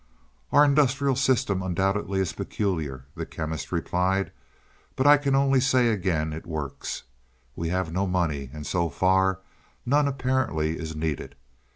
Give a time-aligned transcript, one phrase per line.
[0.51, 4.31] "Our industrial system undoubtedly is peculiar," the Chemist replied,
[4.95, 7.03] "but I can only say again, it works.
[7.55, 9.41] We have no money, and, so far,
[9.85, 11.35] none apparently is needed.